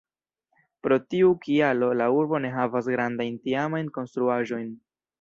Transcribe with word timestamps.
Pro 0.87 0.97
tiu 1.15 1.29
kialo 1.43 1.91
la 2.01 2.09
urbo 2.21 2.41
ne 2.47 2.53
havas 2.57 2.93
grandajn 2.97 3.39
tiamajn 3.47 3.97
konstruaĵojn. 4.01 4.71